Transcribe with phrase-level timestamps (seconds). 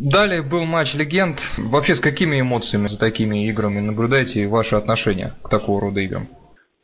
[0.00, 1.40] Далее был матч легенд.
[1.56, 6.28] Вообще с какими эмоциями за такими играми наблюдаете ваши отношения к такого рода играм?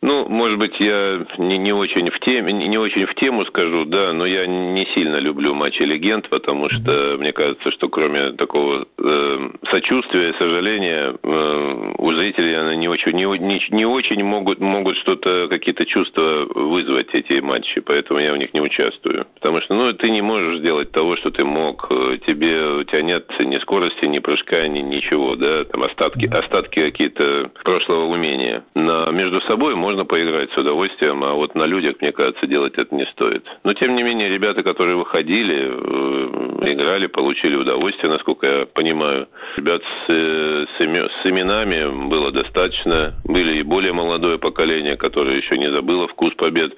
[0.02, 4.12] Ну, может быть, я не, не очень в теме, не очень в тему скажу, да,
[4.12, 9.50] но я не сильно люблю матчи легенд, потому что мне кажется, что кроме такого э,
[9.70, 14.98] сочувствия и сожаления э, у зрителей они не очень, не, не, не очень могут могут
[14.98, 19.92] что-то какие-то чувства вызвать эти матчи, поэтому я в них не участвую, потому что ну
[19.94, 21.88] ты не можешь сделать того, что ты мог,
[22.26, 27.50] тебе у тебя нет ни скорости, ни прыжка, ни ничего, да, там остатки остатки какие-то
[27.64, 28.64] прошлого умения.
[28.74, 32.94] Но между собой можно поиграть с удовольствием, а вот на людях, мне кажется, делать это
[32.94, 33.44] не стоит.
[33.64, 39.28] Но, тем не менее, ребята, которые выходили, э, играли, получили удовольствие, насколько я понимаю.
[39.58, 43.12] Ребят с, э, с, с именами было достаточно.
[43.24, 46.72] Были и более молодое поколение, которое еще не забыло вкус побед.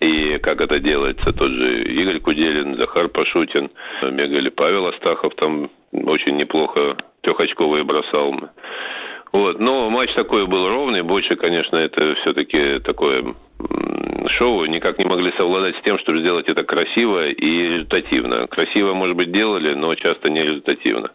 [0.00, 3.70] И как это делается, тот же Игорь Куделин, Захар Пашутин,
[4.02, 8.34] бегали Павел Астахов, там очень неплохо трехочковые бросал.
[9.34, 13.34] Вот, но матч такой был ровный, больше, конечно, это все-таки такое
[14.28, 18.46] шоу, никак не могли совладать с тем, чтобы сделать это красиво и результативно.
[18.46, 21.10] Красиво, может быть, делали, но часто не результативно.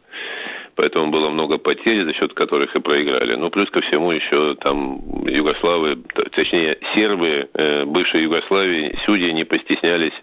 [0.76, 3.36] Поэтому было много потерь, за счет которых и проиграли.
[3.36, 6.00] Ну, плюс ко всему еще там югославы,
[6.36, 10.14] точнее, сербы э, бывшей Югославии, судьи не постеснялись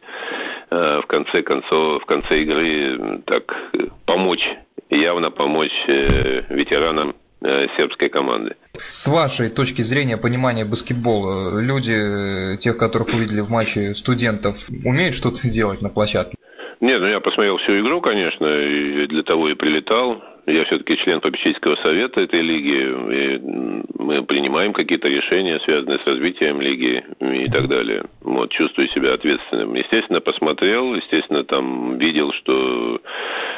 [0.71, 3.73] э, в конце концов, в конце игры так
[4.05, 4.47] помочь,
[4.91, 7.15] явно помочь э, ветеранам
[7.77, 8.57] сербской команды.
[8.79, 15.15] С вашей точки зрения понимания баскетбола, люди, э, тех, которых увидели в матче студентов, умеют
[15.15, 16.37] что-то делать на площадке?
[16.81, 20.23] Нет, ну я посмотрел всю игру, конечно, и для того и прилетал.
[20.47, 22.77] Я все-таки член попечительского совета этой лиги,
[23.17, 23.41] и
[23.99, 28.05] мы принимаем какие-то решения, связанные с развитием лиги и так далее.
[28.21, 29.75] Вот, чувствую себя ответственным.
[29.75, 33.01] Естественно, посмотрел, естественно, там видел, что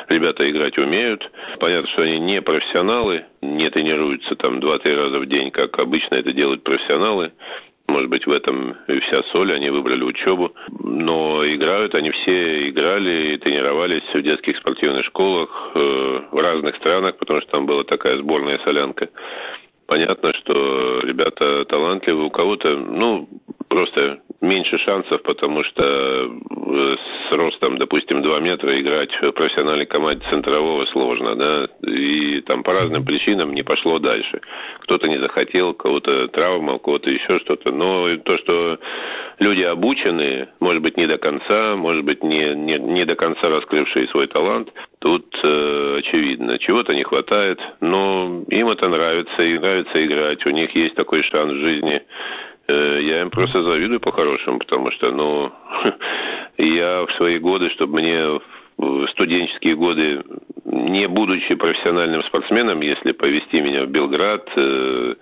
[0.08, 1.28] ребята играть умеют.
[1.58, 6.32] Понятно, что они не профессионалы, не тренируются там 2-3 раза в день, как обычно это
[6.32, 7.32] делают профессионалы.
[7.86, 10.52] Может быть, в этом и вся соль, они выбрали учебу.
[10.80, 17.16] Но играют, они все играли и тренировались в детских спортивных школах э, в разных странах,
[17.16, 19.08] потому что там была такая сборная солянка.
[19.86, 23.26] Понятно, что ребята талантливые, у кого-то, ну,
[23.68, 26.30] просто меньше шансов, потому что
[28.28, 33.62] 2 метра играть в профессиональной команде центрового сложно, да, и там по разным причинам не
[33.62, 34.42] пошло дальше.
[34.80, 38.78] Кто-то не захотел, кого-то травма, у кого-то еще что-то, но то, что
[39.38, 44.08] люди обученные, может быть, не до конца, может быть, не, не, не до конца раскрывшие
[44.08, 44.68] свой талант,
[44.98, 50.74] тут э, очевидно, чего-то не хватает, но им это нравится, и нравится играть, у них
[50.76, 52.02] есть такой шанс в жизни.
[52.68, 55.50] Э, я им просто завидую по-хорошему, потому что, ну,
[56.58, 58.40] я в свои годы, чтобы мне
[58.78, 60.22] в студенческие годы,
[60.64, 65.14] не будучи профессиональным спортсменом, если повести меня в Белград, э,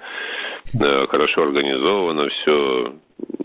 [0.80, 2.92] э, хорошо организовано все,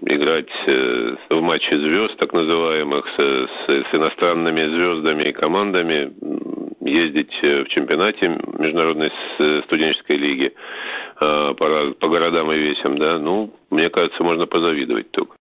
[0.05, 6.11] играть э, в матче звезд, так называемых, с, с, с иностранными звездами и командами,
[6.81, 9.11] ездить в чемпионате международной
[9.65, 10.53] студенческой лиги,
[11.19, 15.35] по, по городам и весям, да, ну, мне кажется, можно позавидовать только.